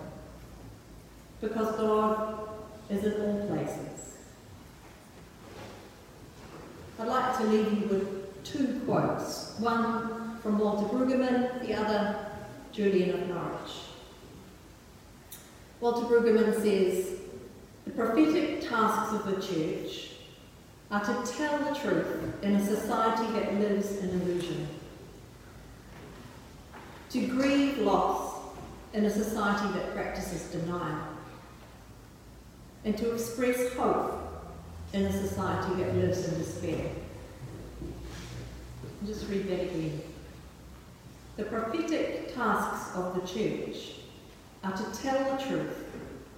Because 1.40 1.76
God 1.76 2.48
is 2.90 3.04
in 3.04 3.20
all 3.22 3.46
places. 3.46 4.16
I'd 6.98 7.08
like 7.08 7.38
to 7.38 7.44
leave 7.44 7.72
you 7.72 7.88
with 7.88 8.17
two 8.52 8.80
quotes. 8.86 9.54
One 9.58 10.38
from 10.42 10.58
Walter 10.58 10.86
Brueggemann, 10.94 11.66
the 11.66 11.74
other 11.74 12.26
Julian 12.72 13.10
of 13.10 13.28
Norwich. 13.28 13.72
Walter 15.80 16.06
Brueggemann 16.06 16.54
says, 16.60 17.18
the 17.84 17.90
prophetic 17.90 18.68
tasks 18.68 19.14
of 19.14 19.26
the 19.26 19.40
church 19.40 20.10
are 20.90 21.00
to 21.00 21.32
tell 21.32 21.58
the 21.58 21.78
truth 21.78 22.42
in 22.42 22.56
a 22.56 22.66
society 22.66 23.30
that 23.32 23.54
lives 23.58 23.98
in 23.98 24.10
illusion, 24.10 24.68
to 27.10 27.26
grieve 27.26 27.78
loss 27.78 28.40
in 28.94 29.04
a 29.04 29.10
society 29.10 29.72
that 29.78 29.94
practices 29.94 30.50
denial, 30.50 31.08
and 32.84 32.96
to 32.96 33.12
express 33.12 33.72
hope 33.74 34.18
in 34.92 35.04
a 35.04 35.12
society 35.12 35.82
that 35.82 35.94
lives 35.96 36.26
in 36.26 36.38
despair. 36.38 36.90
Just 39.06 39.28
read 39.28 39.48
that 39.48 39.60
again. 39.60 40.02
The 41.36 41.44
prophetic 41.44 42.34
tasks 42.34 42.96
of 42.96 43.14
the 43.14 43.20
church 43.20 44.00
are 44.64 44.76
to 44.76 45.00
tell 45.00 45.36
the 45.36 45.44
truth 45.44 45.84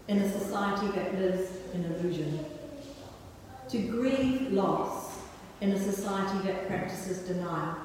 in 0.08 0.18
a 0.18 0.38
society 0.38 0.88
that 0.88 1.18
lives 1.18 1.48
in 1.72 1.84
illusion, 1.86 2.44
to 3.70 3.78
grieve 3.78 4.52
loss 4.52 5.20
in 5.62 5.72
a 5.72 5.82
society 5.82 6.46
that 6.46 6.66
practices 6.66 7.26
denial, 7.26 7.76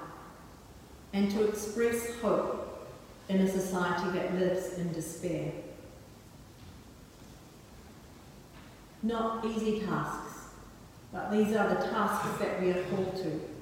and 1.13 1.31
to 1.31 1.47
express 1.47 2.19
hope 2.19 2.89
in 3.29 3.37
a 3.37 3.49
society 3.49 4.17
that 4.17 4.35
lives 4.35 4.77
in 4.77 4.91
despair. 4.91 5.53
Not 9.03 9.45
easy 9.45 9.79
tasks, 9.85 10.49
but 11.13 11.31
these 11.31 11.55
are 11.55 11.69
the 11.69 11.87
tasks 11.87 12.39
that 12.39 12.61
we 12.61 12.71
are 12.71 12.83
called 12.85 13.15
to. 13.17 13.54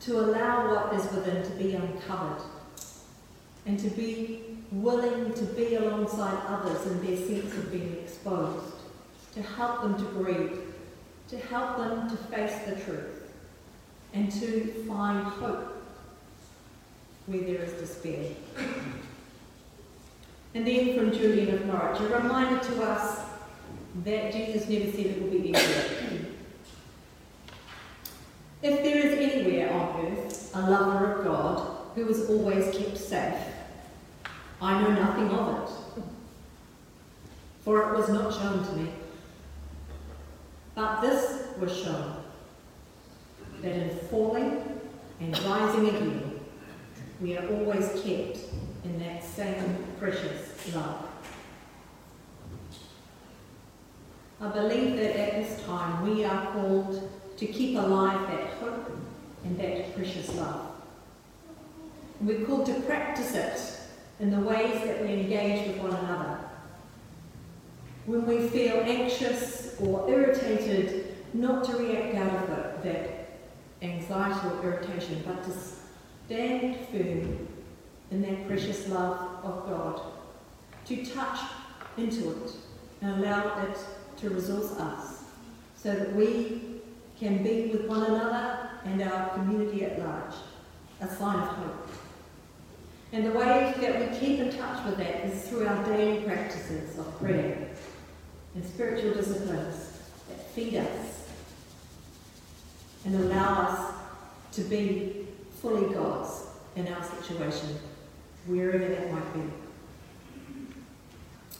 To 0.00 0.18
allow 0.18 0.74
what 0.74 0.94
is 0.94 1.12
within 1.12 1.42
to 1.42 1.50
be 1.62 1.74
uncovered 1.74 2.42
and 3.66 3.78
to 3.78 3.90
be 3.90 4.40
willing 4.72 5.34
to 5.34 5.44
be 5.44 5.74
alongside 5.74 6.38
others 6.46 6.86
in 6.86 7.04
their 7.04 7.16
sense 7.16 7.54
of 7.54 7.70
being 7.70 7.98
exposed, 8.02 8.76
to 9.34 9.42
help 9.42 9.82
them 9.82 9.96
to 9.98 10.04
breathe, 10.04 10.58
to 11.28 11.38
help 11.38 11.76
them 11.76 12.08
to 12.08 12.16
face 12.16 12.58
the 12.66 12.76
truth, 12.76 13.30
and 14.14 14.32
to 14.32 14.84
find 14.88 15.22
hope 15.24 15.82
where 17.26 17.42
there 17.42 17.62
is 17.62 17.72
despair. 17.74 18.32
And 20.54 20.66
then 20.66 20.96
from 20.98 21.12
Julian 21.12 21.54
of 21.54 21.66
Norwich, 21.66 22.00
a 22.00 22.08
reminder 22.08 22.58
to 22.58 22.82
us 22.82 23.20
that 24.04 24.32
Jesus 24.32 24.68
never 24.68 24.90
said 24.90 25.06
it 25.06 25.22
will 25.22 25.30
be 25.30 25.50
easy. 25.50 26.19
If 28.62 28.82
there 28.82 28.98
is 28.98 29.18
anywhere 29.18 29.72
on 29.72 30.06
earth 30.06 30.54
a 30.54 30.70
lover 30.70 31.12
of 31.12 31.24
God 31.24 31.78
who 31.94 32.08
is 32.08 32.28
always 32.28 32.74
kept 32.76 32.98
safe, 32.98 33.34
I 34.60 34.82
know 34.82 34.90
nothing 34.90 35.30
of 35.30 35.62
it, 35.62 36.04
for 37.64 37.82
it 37.82 37.96
was 37.96 38.08
not 38.10 38.32
shown 38.32 38.64
to 38.64 38.72
me. 38.72 38.90
But 40.74 41.00
this 41.00 41.44
was 41.58 41.76
shown, 41.76 42.22
that 43.62 43.72
in 43.72 43.96
falling 44.10 44.80
and 45.20 45.38
rising 45.42 45.88
again, 45.88 46.40
we 47.20 47.36
are 47.36 47.48
always 47.48 47.86
kept 48.02 48.38
in 48.84 48.98
that 48.98 49.22
same 49.22 49.84
precious 49.98 50.74
love. 50.74 51.06
I 54.42 54.48
believe 54.48 54.96
that 54.96 55.18
at 55.18 55.32
this 55.42 55.64
time 55.66 56.08
we 56.08 56.24
are 56.24 56.52
called 56.52 57.10
to 57.40 57.46
keep 57.46 57.78
alive 57.78 58.28
that 58.28 58.52
hope 58.60 58.92
and 59.44 59.58
that 59.58 59.96
precious 59.96 60.34
love. 60.36 60.72
we're 62.20 62.44
called 62.44 62.66
to 62.66 62.74
practice 62.82 63.34
it 63.34 63.80
in 64.20 64.30
the 64.30 64.40
ways 64.40 64.84
that 64.84 65.00
we 65.00 65.14
engage 65.14 65.66
with 65.66 65.78
one 65.78 65.94
another. 65.94 66.38
When 68.04 68.26
we 68.26 68.46
feel 68.48 68.82
anxious 68.82 69.74
or 69.80 70.06
irritated, 70.10 71.16
not 71.32 71.64
to 71.64 71.78
react 71.78 72.14
out 72.16 72.42
of 72.42 72.50
it, 72.50 72.82
that 72.82 73.30
anxiety 73.80 74.46
or 74.46 74.62
irritation, 74.62 75.22
but 75.26 75.42
to 75.44 75.50
stand 76.26 76.76
firm 76.88 77.48
in 78.10 78.20
that 78.20 78.46
precious 78.48 78.86
love 78.88 79.42
of 79.42 79.66
God, 79.66 80.02
to 80.84 81.06
touch 81.06 81.40
into 81.96 82.32
it 82.32 82.52
and 83.00 83.24
allow 83.24 83.62
it 83.62 83.78
to 84.18 84.28
resource 84.28 84.72
us 84.72 85.22
so 85.74 85.94
that 85.94 86.14
we 86.14 86.69
can 87.20 87.42
be 87.42 87.66
with 87.66 87.86
one 87.86 88.02
another 88.02 88.70
and 88.86 89.02
our 89.02 89.28
community 89.34 89.84
at 89.84 89.98
large, 89.98 90.34
a 91.02 91.06
sign 91.06 91.36
of 91.36 91.48
hope. 91.48 91.88
And 93.12 93.26
the 93.26 93.32
way 93.32 93.74
that 93.78 94.00
we 94.00 94.18
keep 94.18 94.40
in 94.40 94.56
touch 94.56 94.84
with 94.86 94.96
that 94.96 95.26
is 95.26 95.46
through 95.46 95.66
our 95.66 95.84
daily 95.84 96.22
practices 96.22 96.98
of 96.98 97.18
prayer 97.18 97.68
and 98.54 98.64
spiritual 98.64 99.12
disciplines 99.12 99.98
that 100.28 100.50
feed 100.52 100.76
us 100.76 101.28
and 103.04 103.14
allow 103.16 103.66
us 103.66 103.94
to 104.52 104.62
be 104.62 105.26
fully 105.60 105.92
God's 105.92 106.46
in 106.76 106.88
our 106.88 107.04
situation, 107.04 107.76
wherever 108.46 108.78
that 108.78 109.12
might 109.12 109.34
be. 109.34 109.42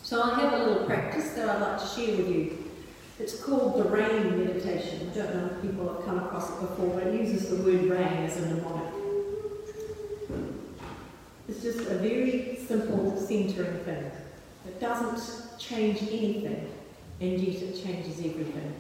So 0.03 0.23
I 0.23 0.41
have 0.41 0.53
a 0.55 0.65
little 0.65 0.87
practice 0.87 1.33
that 1.33 1.51
I'd 1.51 1.61
like 1.61 1.81
to 1.81 1.87
share 1.87 2.17
with 2.17 2.29
you. 2.31 2.70
It's 3.21 3.39
called 3.45 3.77
the 3.77 3.85
rain 3.85 4.39
meditation. 4.39 5.11
I 5.11 5.15
don't 5.15 5.35
know 5.35 5.51
if 5.55 5.61
people 5.61 5.93
have 5.93 6.07
come 6.07 6.19
across 6.21 6.49
it 6.49 6.61
before, 6.61 6.99
but 6.99 7.09
it 7.09 7.21
uses 7.21 7.51
the 7.51 7.57
word 7.63 7.85
rain 7.85 8.25
as 8.25 8.39
a 8.39 8.47
mnemonic. 8.47 8.95
It's 11.47 11.63
just 11.63 11.81
a 11.81 11.99
very 11.99 12.59
simple 12.67 13.15
centering 13.21 13.79
thing. 13.81 14.11
It 14.67 14.81
doesn't 14.81 15.59
change 15.59 15.99
anything, 16.03 16.73
and 17.21 17.39
yet 17.39 17.63
it 17.63 17.85
changes 17.85 18.19
everything. 18.21 18.75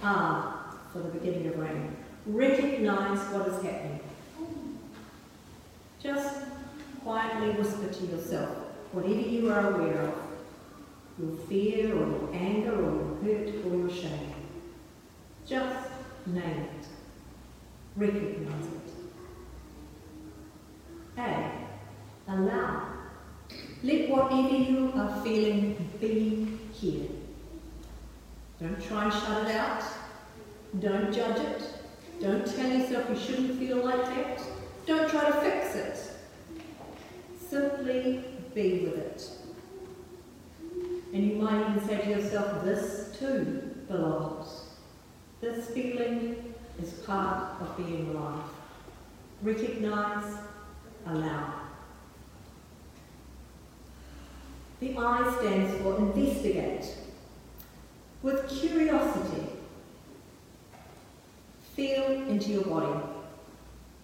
Ah, 0.00 0.76
for 0.92 1.00
the 1.00 1.08
beginning 1.08 1.48
of 1.48 1.58
rain. 1.58 1.96
Recognize 2.24 3.18
what 3.32 3.48
is 3.48 3.62
happening. 3.64 3.98
Just 6.00 6.38
quietly 7.02 7.50
whisper 7.50 7.92
to 7.92 8.06
yourself 8.06 8.50
whatever 8.92 9.14
you 9.14 9.50
are 9.50 9.74
aware 9.74 10.02
of 10.02 10.25
your 11.18 11.36
fear 11.48 11.94
or 11.96 12.06
your 12.08 12.30
anger 12.32 12.74
or 12.74 12.94
your 12.94 13.36
hurt 13.36 13.48
or 13.66 13.76
your 13.76 13.90
shame. 13.90 14.34
Just 15.46 15.88
name 16.26 16.68
it. 16.80 16.86
Recognize 17.96 18.66
it. 18.66 18.90
A. 21.18 21.50
Allow. 22.28 22.82
Let 23.82 24.10
whatever 24.10 24.56
you 24.56 24.92
are 24.94 25.22
feeling 25.22 25.88
be 26.00 26.58
here. 26.72 27.08
Don't 28.60 28.82
try 28.86 29.04
and 29.04 29.12
shut 29.12 29.48
it 29.48 29.56
out. 29.56 29.82
Don't 30.80 31.12
judge 31.12 31.38
it. 31.38 31.62
Don't 32.20 32.46
tell 32.46 32.70
yourself 32.70 33.08
you 33.10 33.16
shouldn't 33.16 33.58
feel 33.58 33.84
like 33.84 34.04
that. 34.06 34.40
Don't 34.86 35.08
try 35.10 35.26
to 35.26 35.40
fix 35.40 35.74
it. 35.74 35.98
Simply 37.48 38.24
be 38.54 38.80
with 38.80 38.98
it. 38.98 39.30
And 41.12 41.24
you 41.26 41.36
might 41.36 41.70
even 41.70 41.86
say 41.86 41.98
to 42.02 42.10
yourself, 42.10 42.64
this 42.64 43.16
too 43.18 43.74
belongs. 43.88 44.64
This 45.40 45.68
feeling 45.70 46.54
is 46.82 46.92
part 46.92 47.60
of 47.60 47.76
being 47.76 48.10
alive. 48.10 48.42
Recognize 49.42 50.38
allow. 51.06 51.54
The 54.80 54.96
I 54.98 55.36
stands 55.38 55.80
for 55.82 55.96
investigate. 55.96 56.86
With 58.22 58.48
curiosity, 58.48 59.46
feel 61.74 62.04
into 62.28 62.50
your 62.50 62.64
body, 62.64 63.00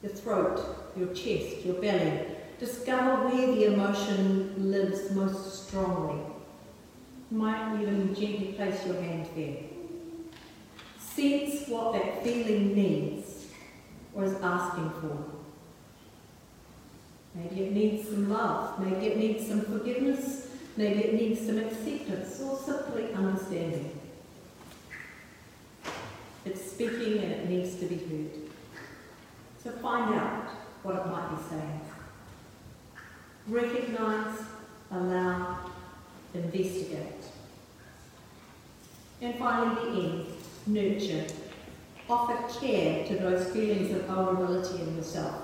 your 0.03 0.13
throat, 0.13 0.61
your 0.97 1.09
chest, 1.09 1.65
your 1.65 1.75
belly. 1.75 2.27
Discover 2.61 3.29
where 3.29 3.47
the 3.49 3.65
emotion 3.73 4.71
lives 4.71 5.11
most 5.11 5.67
strongly. 5.67 6.32
Might 7.33 7.81
even 7.81 8.15
gently 8.15 8.53
place 8.53 8.87
your 8.87 9.01
hand 9.01 9.27
there. 9.35 9.57
Sense 11.01 11.67
what 11.67 11.95
that 11.95 12.23
feeling 12.23 12.75
needs 12.75 13.47
or 14.15 14.25
is 14.25 14.35
asking 14.43 14.91
for. 15.01 15.17
Maybe 17.35 17.63
it 17.63 17.73
needs 17.73 18.09
some 18.11 18.29
love. 18.29 18.79
Maybe 18.79 19.07
it 19.07 19.17
needs 19.17 19.49
some 19.49 19.63
forgiveness. 19.63 20.49
Maybe 20.77 21.05
it 21.05 21.15
needs 21.15 21.47
some 21.47 21.59
acceptance 21.59 22.39
or 22.43 22.59
simply 22.59 23.15
understanding. 23.15 23.99
It's 26.45 26.71
speaking 26.71 27.19
and 27.25 27.33
it 27.33 27.49
needs 27.49 27.77
to 27.77 27.87
be 27.87 27.97
heard. 27.97 28.31
So 29.65 29.71
find 29.81 30.15
out 30.17 30.51
what 30.83 30.97
it 30.97 31.07
might 31.07 31.31
be 31.31 31.43
saying. 31.49 31.81
Recognize, 33.49 34.39
allow, 34.91 35.72
investigate. 36.35 37.25
And 39.21 39.35
finally, 39.39 39.91
the 39.91 40.01
end, 40.03 40.27
nurture. 40.67 41.27
Offer 42.09 42.61
care 42.61 43.07
to 43.07 43.15
those 43.17 43.51
feelings 43.53 43.95
of 43.95 44.05
vulnerability 44.07 44.83
in 44.83 44.97
yourself. 44.97 45.35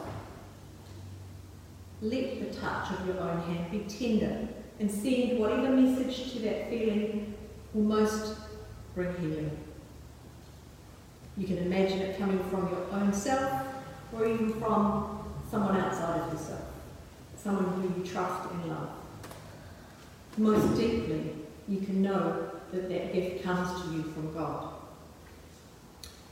Let 2.03 2.41
the 2.41 2.59
touch 2.59 2.91
of 2.93 3.07
your 3.07 3.21
own 3.21 3.41
hand 3.43 3.71
be 3.71 3.79
tender 3.81 4.49
and 4.81 4.91
send 4.91 5.39
whatever 5.39 5.71
message 5.71 6.33
to 6.33 6.39
that 6.41 6.69
feeling 6.71 7.35
will 7.73 7.83
most 7.83 8.35
bring 8.95 9.15
healing. 9.21 9.57
You 11.37 11.47
can 11.47 11.59
imagine 11.59 12.01
it 12.01 12.19
coming 12.19 12.43
from 12.51 12.69
your 12.69 12.87
own 12.93 13.13
self 13.13 13.67
or 14.13 14.27
even 14.27 14.55
from 14.61 15.25
someone 15.51 15.77
outside 15.77 16.21
of 16.21 16.33
yourself. 16.33 16.63
someone 17.37 17.65
who 17.81 18.01
you 18.01 18.07
trust 18.07 18.51
and 18.51 18.67
love. 18.67 18.91
Most 20.39 20.79
deeply, 20.79 21.35
you 21.67 21.81
can 21.81 22.01
know 22.01 22.49
that 22.73 22.89
that 22.89 23.13
gift 23.13 23.43
comes 23.43 23.83
to 23.83 23.89
you 23.89 24.05
from 24.05 24.33
God. 24.33 24.73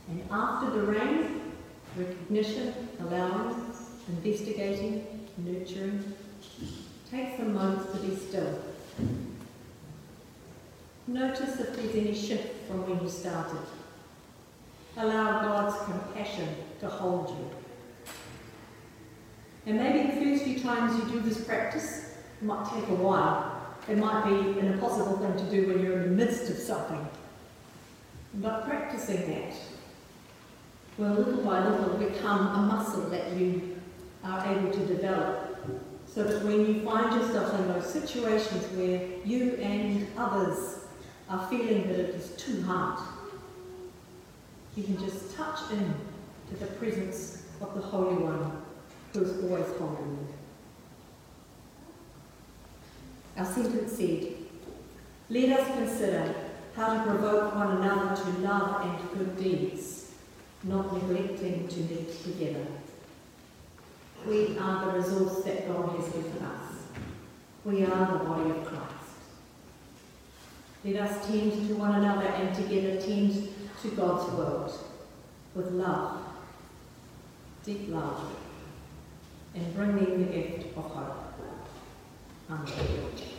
And 0.09 0.23
after 0.31 0.69
the 0.69 0.83
rain, 0.83 1.41
recognition, 1.97 2.73
allowing, 3.01 3.53
investigating, 4.07 5.27
nurturing, 5.37 6.13
take 7.11 7.35
some 7.35 7.53
moments 7.53 7.91
to 7.91 7.97
be 7.99 8.15
still. 8.15 8.61
Notice 11.07 11.59
if 11.59 11.75
there's 11.75 11.95
any 11.95 12.15
shift 12.15 12.65
from 12.65 12.89
when 12.89 13.03
you 13.03 13.09
started. 13.09 13.59
Allow 14.95 15.41
God's 15.41 15.83
compassion 15.83 16.47
to 16.79 16.87
hold 16.87 17.29
you. 17.31 17.49
And 19.65 19.77
maybe 19.77 20.09
the 20.09 20.21
first 20.21 20.45
few 20.45 20.61
times 20.61 20.97
you 20.97 21.11
do 21.11 21.19
this 21.19 21.43
practice, 21.43 22.13
might 22.41 22.69
take 22.73 22.87
a 22.87 22.95
while. 22.95 23.56
It 23.89 23.97
might 23.97 24.25
be 24.25 24.59
an 24.59 24.73
impossible 24.73 25.17
thing 25.17 25.37
to 25.37 25.51
do 25.51 25.67
when 25.67 25.83
you're 25.83 26.01
in 26.01 26.09
the 26.09 26.25
midst 26.25 26.49
of 26.49 26.57
something. 26.57 27.07
But 28.35 28.65
practicing 28.65 29.27
that 29.31 29.53
will 30.97 31.13
little 31.13 31.43
by 31.43 31.67
little 31.67 31.97
become 31.97 32.47
a 32.47 32.75
muscle 32.75 33.09
that 33.09 33.31
you 33.33 33.77
are 34.23 34.45
able 34.45 34.71
to 34.71 34.85
develop. 34.85 35.57
So 36.05 36.23
that 36.23 36.43
when 36.43 36.65
you 36.65 36.83
find 36.83 37.13
yourself 37.21 37.59
in 37.59 37.67
those 37.67 37.91
situations 37.91 38.63
where 38.75 39.01
you 39.23 39.55
and 39.55 40.07
others 40.17 40.79
are 41.29 41.47
feeling 41.47 41.87
that 41.87 41.99
it 41.99 42.15
is 42.15 42.31
too 42.31 42.63
hard, 42.63 42.99
you 44.75 44.83
can 44.83 44.97
just 44.97 45.35
touch 45.35 45.71
in 45.71 45.93
to 46.49 46.55
the 46.57 46.67
presence 46.73 47.43
of 47.61 47.73
the 47.73 47.81
Holy 47.81 48.15
One 48.15 48.63
who 49.13 49.21
is 49.21 49.43
always 49.43 49.65
holding 49.77 50.11
you. 50.11 50.36
Our 53.37 53.45
sentence 53.45 53.91
said, 53.91 54.33
Let 55.29 55.59
us 55.59 55.67
consider 55.77 56.33
how 56.75 56.95
to 56.95 57.03
provoke 57.03 57.53
one 57.53 57.77
another 57.77 58.15
to 58.15 58.29
love 58.39 58.81
and 58.81 59.11
good 59.11 59.37
deeds, 59.37 60.11
not 60.63 60.91
neglecting 60.91 61.67
to 61.67 61.79
meet 61.81 62.23
together. 62.23 62.65
We 64.25 64.57
are 64.57 64.85
the 64.85 64.97
resource 64.97 65.43
that 65.43 65.67
God 65.67 65.95
has 65.97 66.09
given 66.09 66.41
us. 66.41 66.73
We 67.63 67.83
are 67.83 68.11
the 68.11 68.25
body 68.25 68.49
of 68.49 68.65
Christ. 68.65 68.93
Let 70.83 70.95
us 70.95 71.27
tend 71.27 71.51
to 71.67 71.75
one 71.75 71.93
another 71.93 72.27
and 72.27 72.55
together 72.55 72.99
tend 72.99 73.49
to 73.83 73.89
God's 73.91 74.33
world 74.33 74.73
with 75.53 75.71
love, 75.73 76.21
deep 77.63 77.89
love, 77.89 78.35
and 79.53 79.75
bring 79.75 79.95
them 79.95 80.25
the 80.25 80.33
gift 80.33 80.75
of 80.75 80.83
hope. 80.85 81.26
Amen. 82.49 83.36